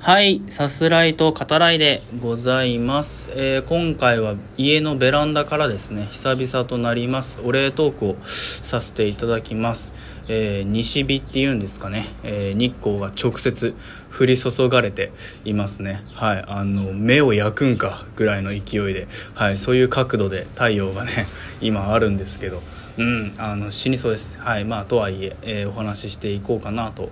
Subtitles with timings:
[0.00, 7.40] はい、さすらいと語らいでございます、えー今回は家のベランダからですね久々となります。
[7.42, 9.92] お礼トークをさせていただきます、
[10.28, 13.74] えー西日っていうんですかね、えー日光が直接
[14.16, 15.10] 降り注がれて
[15.44, 16.00] いますね。
[16.14, 21.26] はいあの目を焼くんかぐらいの勢いで、はい、そういう角度で太陽がね
[21.60, 22.62] 今あるんですけど。
[22.98, 24.38] うんあの死にそうです。
[24.40, 27.10] はいまあとはいええーお話ししていこうかなと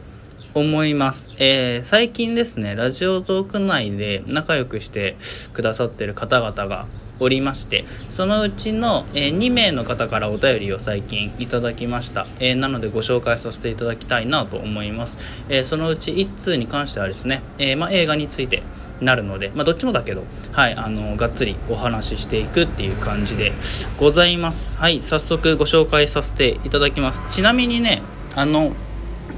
[0.57, 5.17] 思います、えー最近ですねラジオトーク内で仲良くして
[5.53, 6.87] くださってる方々が
[7.21, 15.19] おりましてそのうちの、えー2名の方からお便りを最近いただきました、えーなのでご紹介させていただきたいなと思います、
[15.51, 18.63] えーそのうち1通に関してはですね、えまあ、映画について
[19.03, 23.53] なるので、まあ、どっちもだけど、はい、あのがっつりお話ししていくっていう感じで
[23.99, 24.75] ございます。
[24.77, 27.23] はい早速ご紹介させていただきます。
[27.31, 28.01] ちなみにね
[28.35, 28.73] あの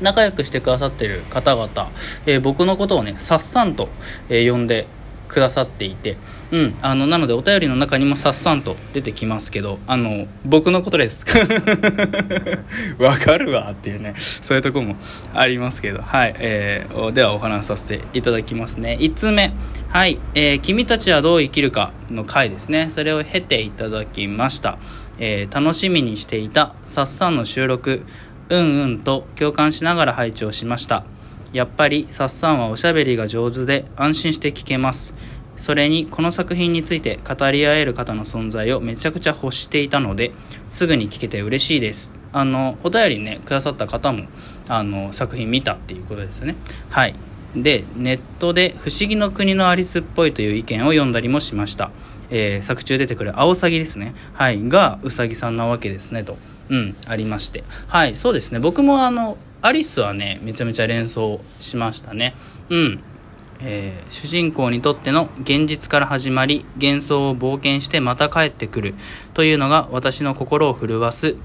[0.01, 1.91] 仲良くしてくださってる方々、
[2.27, 3.89] えー僕のことをねさっさんと、
[4.29, 4.87] えー呼んで
[5.29, 6.17] くださっていて、
[6.51, 11.25] うん、あのなのでお便りの中にもさっさんと出てきますけどあの僕のことです。
[12.99, 14.97] わかるわっていうねそういうとこも
[15.35, 18.97] ありますけどはい、えーではお話しさせていただきますね。
[19.01, 19.53] 1通目
[19.89, 22.89] はい、えー君たちはどう生きるか」の回ですね。
[22.91, 24.79] それを経ていただきました、
[25.19, 28.05] えー楽しみにしていたさっさんの収録。
[28.51, 31.05] うんうんと共感しながら配置をしました。
[31.53, 35.15] やっぱりさっさんはおしゃべりが上手で安心して聞けます。
[35.57, 40.33] それにこの作品について語り合える方の存在をめちゃくちゃ欲していたので
[40.69, 42.13] すぐに聞けて嬉しいです。
[42.33, 44.27] あのお便りねくださった方も
[44.69, 46.55] あの作品見たっていうことですよね。
[46.91, 47.15] はい。
[47.57, 51.91] でネットで「不思議の国のアリスっぽい」という意見を読んだりもしました、
[52.31, 54.15] えー作中出てくるアオサギですね。
[54.35, 54.63] はい。
[54.69, 56.37] がウサギさんなわけですねと。
[56.71, 57.65] うんありまして。
[57.87, 58.59] はいそうですね。
[58.59, 62.35] 僕もあのアリスはねめちゃめちゃ連想しましたね。
[62.69, 63.01] うん。
[63.61, 68.95] えー主人公にとっての現実から始まり幻想を冒険してまた帰ってくる
[69.35, 71.39] というのが私の心を震わすフ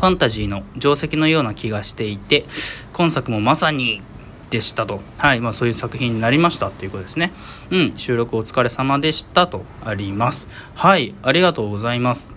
[0.00, 2.44] ァンタジーの定石のような気がしていて
[2.92, 4.02] 今作もまさに
[4.50, 7.32] でしたと、はいまあ、そういう作品になりましたっていうことですね。
[7.70, 10.46] うん収録お疲れ様でしたとあります。
[10.74, 12.31] はいありがとうございます。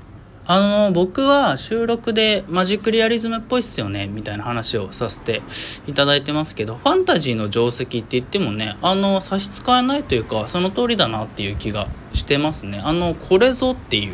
[0.47, 5.41] あの僕は収録でマジックリアリズムっぽいっすよねみたいな話をさせて
[5.87, 12.79] いただいてますけどファンタジーの定石って言ってもねあの差し支えないというかその通りだなっていう気がしてますね。
[12.83, 14.13] あのこれぞっていう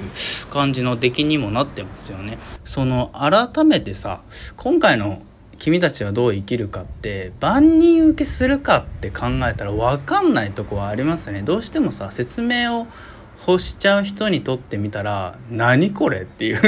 [0.52, 2.38] 感じの出来にもなってますよね。
[2.66, 4.22] その改めてさ
[4.56, 5.22] 今回の
[5.60, 11.42] 君たちはどう生きるかって万人受けするかって考えたら分かんないとこはありますね。
[11.44, 12.88] どうしてもさ説明を
[13.48, 16.62] 欲しちゃう人にとってみたら何これっていう。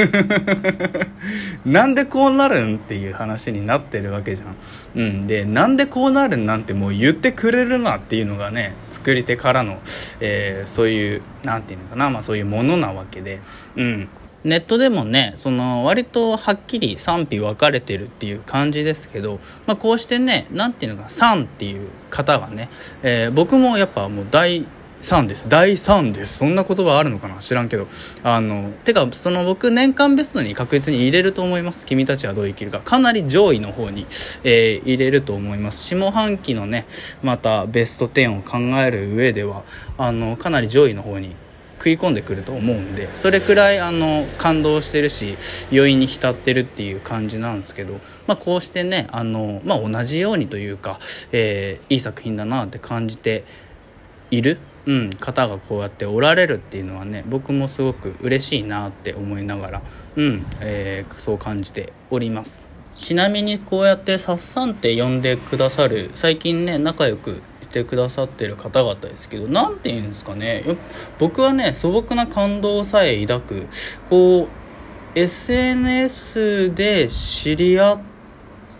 [1.64, 9.78] なんでこうなるんっていう話になってるわけじゃん、うん、でなんでこうなるんなんてもう言ってくれるなっていうのがね作り手からの、
[10.20, 13.40] えーそういうなんていうのかな、まあ、そういうものなわけで。
[13.76, 14.08] うん。
[14.44, 22.68] ネットでもねその割とはっきり賛否分かれてるっていう感じですけど、まあ、こうしてね何ていうのか「さん」っていう方がね、
[23.02, 24.66] えー僕もやっぱもう大
[25.04, 25.46] 3です。
[25.48, 26.38] 第3です。
[26.38, 27.36] そんな言葉あるのかな？
[27.36, 27.86] 知らんけど。
[28.22, 31.84] あのてかその僕年間ベストに確実に入れると思います。
[31.84, 32.80] 君たちはどう生きるか。
[32.80, 34.06] かなり上位の方に、
[34.44, 35.84] えー入れると思います。
[35.84, 36.86] 下半期のね
[37.22, 39.62] またベスト10を考える上では
[39.98, 41.34] あのかなり上位の方に
[41.78, 45.36] 食い込んでくると思うんでそれくらいあの感動してるし
[45.70, 50.98] 余韻に浸ってるっていう感じなんですけど、まあ、こうしてねあの、まあ、同じようにというか、
[51.32, 53.44] えーいい作品だなって感じて
[54.30, 59.82] いる、うん、方がこうやっておられるっていうのはね僕もすごく嬉しいなって思いながら、
[60.16, 62.64] うんえーそう感じております。
[63.00, 70.64] ちなみにこうやって「さっさん」って呼んでくださる最近ね仲良くしてくださってる方々ですけど何て言うんですかね。
[71.18, 73.66] 僕はね素朴な感動さえ抱く
[74.08, 77.98] こう SNS で知り合っ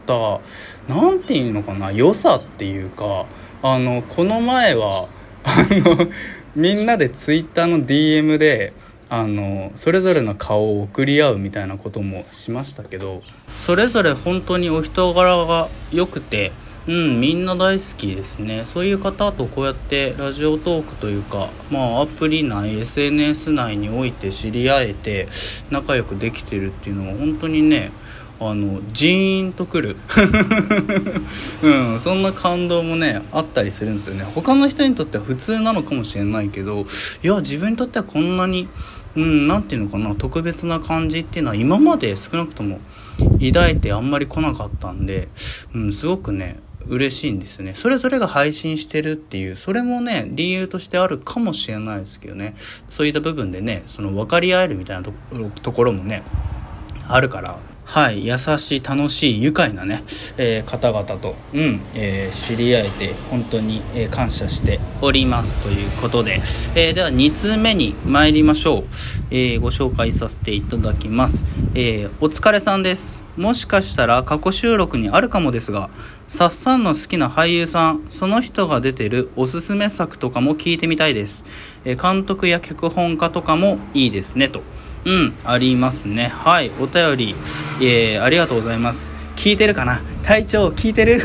[0.06, 0.41] た
[0.88, 3.26] 何て言うのかな良さっていうか
[3.62, 5.09] あのこの前は
[5.44, 6.08] あの
[6.56, 8.72] みんなでツイッターの DM で
[9.10, 13.22] あのそれぞれの顔を送り合うみたいなこともしましたけど
[13.66, 16.52] それぞれ本当にお人柄が良くて
[16.86, 18.64] うんみんな大好きですね。
[18.66, 25.28] そういう方とこうやってラジオトークというかまあアプリ内 SNS 内において知り合えて
[25.70, 27.91] 仲良くできてるっていうのは本当にね
[28.41, 29.97] あのジーンとくる。
[31.63, 34.25] うんそんな感動もねあったりするんですよね。
[34.34, 36.86] 他の人にとっては普通なのかもしれないけど
[37.22, 38.69] いや自分にとってはこんなに
[39.16, 42.81] うんていうのかな特別な感じっていうのは今まで少なくとも
[43.41, 45.28] 抱いてあんまり来なかったんで、
[45.72, 46.59] うん、すごくね
[46.89, 47.75] 嬉しいんですよね。
[47.75, 52.54] それぞれが配信してるっていうそれもね理由としてあるかもしれないですけどね。
[52.91, 55.03] そういった部分でねその分かり合えるみたいな
[55.63, 56.22] ところもね
[57.09, 57.59] あるから。
[57.84, 60.03] はい、優しい楽しい愉快なね、
[60.36, 66.41] えー、方々と、うんえー、知り合えて本当に、えー、感謝しておりますということで、
[66.75, 68.84] えでは2通目に参りましょう、
[69.31, 71.45] えご紹介させていただきます、
[71.75, 73.22] えお疲れさんです。
[73.36, 75.91] もしかしたら過去収録にあるかもですが
[76.28, 81.45] さっさんの好きな俳優さんその人が出てるおすすめ作とかも聞いてみたいです、
[81.84, 84.63] え監督や脚本家とかもいいですねと。
[85.04, 86.28] うん、ありますね。
[86.28, 87.34] はい、お便り、
[87.80, 89.12] えー、ありがとうございます。
[89.36, 90.01] 聞いてるかな？
[90.22, 91.21] 体調聞いてる？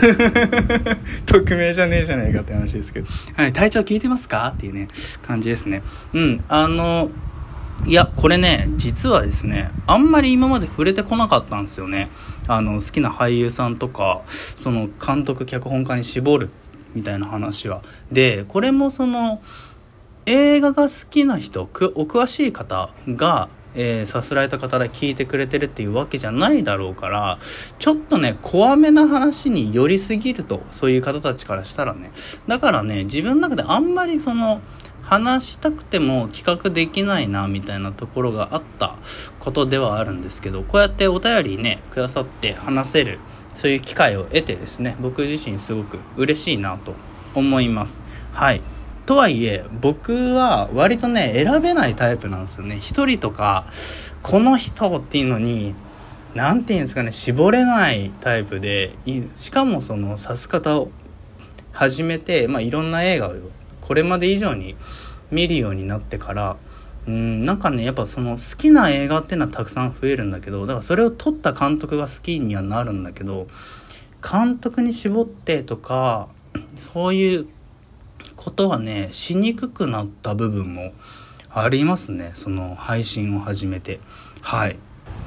[1.26, 3.08] 匿名じゃねえじゃないかって話ですけど。
[3.36, 4.54] はい、体調聞いてますか？
[4.56, 4.90] っていうね、
[5.26, 5.82] 感じですね。
[6.14, 7.10] うん、あの、
[7.86, 12.10] いや、これね、実はですね、あんまり今まで触れてこなかったんですよね。
[12.48, 16.50] あの、好きな俳優さんとか、その監督、脚本家に絞る
[16.94, 17.82] みたいな話は。
[18.12, 19.42] で、これもその、
[20.26, 23.48] 映画が好きな人、お詳しい方が、
[23.82, 27.40] えー、さすられた方で聞いてくれてるっていうわけじゃないだろうから
[27.80, 32.12] ちょっとね怖めな話に寄りすぎるとそういう方たちからしたらね。
[32.46, 34.60] だからね自分の中であんまりその
[35.02, 38.98] 話したくても企画できないなみたいなところがあった
[39.40, 43.18] ことではあるんですけどこうやってお便りねくださって話せる
[43.56, 46.96] そういう機会を得てですね僕自身すごく嬉しいなと
[47.34, 48.02] 思います。
[48.34, 48.62] はい。
[49.10, 52.78] とはいえ僕は割とね選べないタイプなんですよね。
[52.80, 53.66] 一人とか
[54.22, 55.74] この人っていうのに
[56.36, 58.94] 何て言うんですかね絞れないタイプで
[59.36, 60.92] しかもその指す方を
[61.72, 63.34] 始めて、まあ、いろんな映画を
[63.82, 64.76] これまで以上に
[65.32, 66.58] 見るようになってから
[67.08, 73.48] うんなんかねやっぱその好きな映画っていうのはたくさん増えるんだけどだからそれを撮った監督が好きにはなるんだけど
[74.22, 76.28] 監督に絞ってとか
[76.94, 77.48] そういう
[78.36, 80.92] ことはねしにくくなった部分も
[81.52, 82.32] ありますね。
[82.36, 84.00] その配信を始めて。
[84.42, 84.78] はい。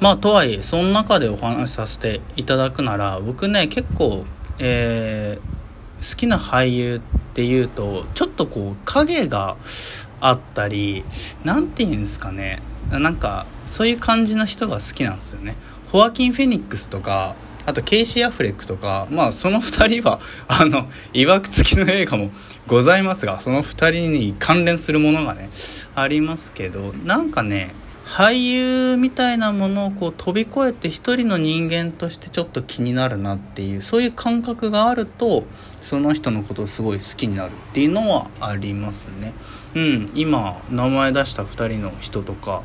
[0.00, 4.24] まあとはいえその中でお話しさせていただくなら僕ね結構
[4.58, 9.56] えー、好きな俳優っていうとちょっとこう影が
[10.20, 11.04] あったり
[11.44, 12.62] 何て言うんですかね。
[12.90, 15.56] なんかそういう感じの人が好きなんですよね。
[15.88, 17.34] ホアキン・フェニックスとか
[17.66, 22.30] あとケイシー・アフレックとかまあその2人は あのいわくつきの映画も
[22.66, 25.48] ございますがその2人に関連するものがね
[25.94, 27.74] ありますけどなんかね
[28.04, 35.44] 俳優みたいなものをこう飛び越えて一人の人間としてちょっと気になるなっていうそういう感覚があると
[35.80, 39.32] その人のことをすごい好きになるっていうのはありますね。
[39.74, 42.62] うん、今名前出した2人の人とか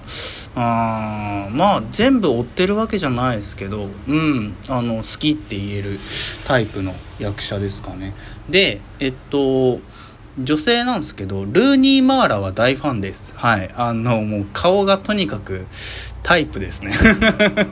[0.60, 6.00] あまあ全部追ってるわけじゃないですけど、うん、あの好きって言える
[6.46, 8.14] タイプの役者ですかね。
[8.50, 9.80] でえっと
[10.40, 13.34] 女性なんですけど、ルーニー・マーラは大ファンです。
[13.36, 13.72] はい。
[13.76, 15.66] あの、もう顔がとにかく
[16.22, 16.94] タイプですね。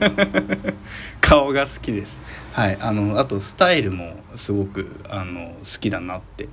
[1.22, 2.20] 顔が好きです。
[2.52, 2.78] はい。
[2.80, 6.48] あの、あとスタイルもすごく、あの、好きだなって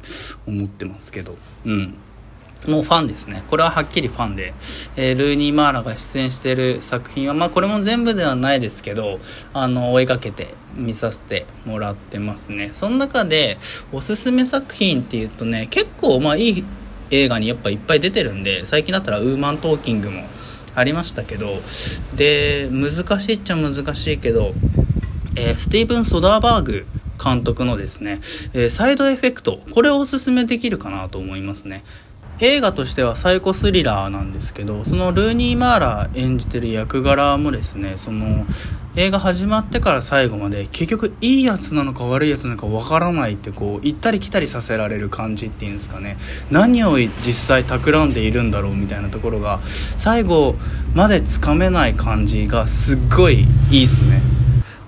[0.45, 1.95] 思ってますけど、うん。
[2.67, 3.43] もうファンですね。
[3.47, 4.53] これははっきりファンで、
[4.95, 9.19] えー、ルーニー・マーラが出演してる作品は、まあこれも全部ではないですけど、
[9.53, 12.71] あの、追いかけて見させてもらってますね。
[12.73, 13.57] その中で、
[13.91, 16.63] おすすめ作品っていうとね、結構まあいい
[17.11, 20.23] 映画にやっぱいっぱい出てるんで、最近だったらウーマントーキングも
[20.75, 21.61] ありましたけど、
[22.15, 24.53] で、難しいっちゃ難しいけど、
[25.35, 26.85] えー、スティーブン・ソダーバーグ
[27.23, 28.19] 監督のですね、
[28.53, 31.83] えー、サイドエフェクト、これをおすすめできるかなと思いますね。
[32.43, 38.45] 映画としてはサイコスリラーなんですけどそのルーニー・マーラー演じてる役柄もですねその
[38.97, 46.17] 映画始まってから最後まで結局いいやつなのか悪いやつなのかわからないってこう行ったり来たりさせられる感じっていうんですかね。
[46.51, 50.55] 何を実際企んでいるんだろうみたいなところが最後
[50.93, 54.21] までつかめない感じがすっごいいいっすね。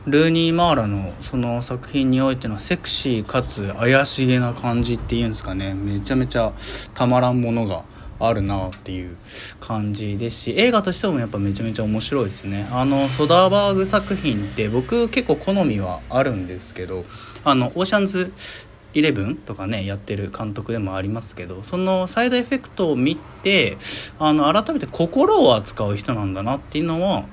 [0.06, 5.74] ルーニー・マーラのその作品においてのセクシーかつ怪しげな感じっていうんですかね。
[5.74, 6.54] めちゃめちゃ
[6.94, 7.84] たまらんものが
[8.20, 9.18] あるなっていう
[9.60, 12.68] 感じですし映画としてもやっぱめちゃめちゃ面白いですね。
[12.72, 17.06] あのソダーバーグ作品って僕結構好みはあるんですけど
[17.44, 18.32] あのオーシャンズ
[18.94, 23.78] イレブンとかねやってる監督でもありますけどそのサイドエフェクトを見て
[24.20, 27.26] あの改めて心を扱う人なんだなっていうのは、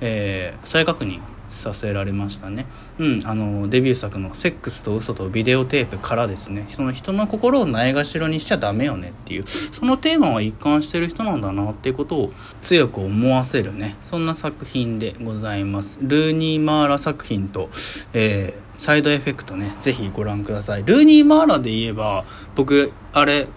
[0.00, 1.20] えー、再確認
[1.60, 2.66] させられましたね。
[2.98, 15.98] うん、あのデビュー作の「セックスと嘘とビデオテープ」からですねその人の心をないがしろにしちゃダメよねっていうそのテーマは一貫してる人なんだなっていうことを強く思わせるねそんな作品でございます。
[16.02, 17.70] ルーニー・マーラ作品と、
[18.12, 20.82] えー、サイドエフェクトねぜひご覧ください。
[20.84, 22.24] ルーニー・マーラで言えば
[22.56, 23.48] 僕あれ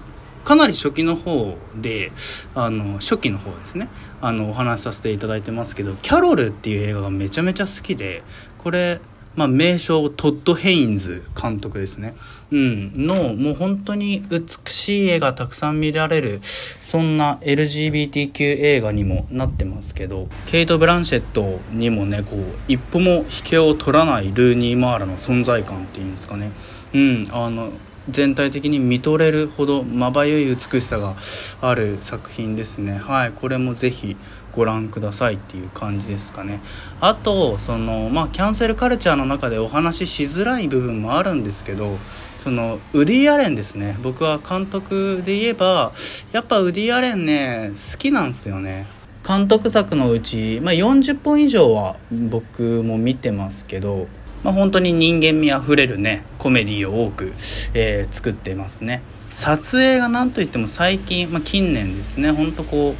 [0.43, 2.11] かなり初期の方で
[2.53, 3.89] あの初期の方ですね。
[4.25, 8.23] あのお話しさせていただいてますけど「キャロル」っていう映画がめちゃめちゃ好きで
[8.57, 9.01] これ
[9.35, 12.13] まあ、名匠トッド・ヘインズ監督ですね、
[12.51, 26.51] うん、のもう本当に美しい絵がたくさん見られるそんな LGBTQ 映画にもなってますけどケイト・ブランシェットにもねこう一歩も引けを取らないルーニー・マーラの存在感っていうんですかね、
[26.93, 27.71] うん、あの
[28.09, 31.15] 全体的に見とれるほどまばゆい美しさが
[31.61, 32.97] ある作品ですね。
[32.97, 34.17] はいこれもぜひ
[34.51, 36.61] ご覧くださいっていう感じですかね。
[37.01, 41.97] あとそのまあキャンセルカルチャーの中でお話ししづらい部分もあるんですけど
[42.39, 43.97] そのウディ・アレンですね。
[44.03, 45.93] 僕は監督で言えば
[46.31, 48.85] やっぱウディ・アレンね好きなんですよね。
[49.25, 54.07] 監督作のうち、まあ、40本以上は僕も見てますけど
[54.43, 57.33] まあ、本当に人間味あふれるねコメディを多く、
[57.73, 59.01] えー、作ってますね。
[59.31, 62.31] 撮影が何といっても最近、まあ、近年ですね。
[62.31, 62.95] ほんとこ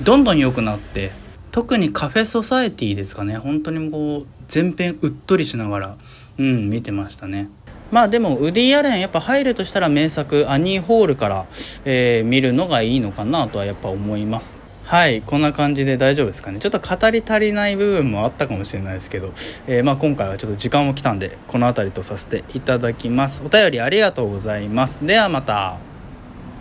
[0.00, 1.12] うどんどん良くなって
[1.50, 3.38] 特にカフェソサエティですかね。
[3.38, 5.96] 本当にこう全編うっとりしながら
[6.38, 7.48] うん見てましたね。
[7.90, 11.46] まあでもウディ・アレンやっぱ入るとしたら名作アニー・ホールから、
[11.86, 14.67] えー、見るのがいいのかなとはやっぱ思います。
[14.88, 16.60] はいこんな感じで大丈夫ですかね。
[16.60, 19.34] ちょっと語り足りない部分もあったかもしれないですけど、
[19.66, 23.42] えー、まあ、今回はちょっと時間も来たんでこの辺りとさせていただきます。
[23.44, 25.06] お便りありがとうございます。
[25.06, 25.87] ではまた。